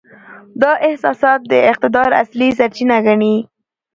دا 0.61 0.71
احساسات 0.87 1.39
د 1.51 1.53
اقتدار 1.71 2.09
اصلي 2.23 2.49
سرچینه 2.59 2.97
ګڼي. 3.05 3.35